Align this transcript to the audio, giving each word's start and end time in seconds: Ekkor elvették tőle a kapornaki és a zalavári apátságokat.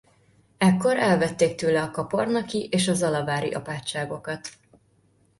Ekkor 0.57 0.97
elvették 0.97 1.55
tőle 1.55 1.81
a 1.81 1.91
kapornaki 1.91 2.67
és 2.71 2.87
a 2.87 2.93
zalavári 2.93 3.49
apátságokat. 3.53 4.49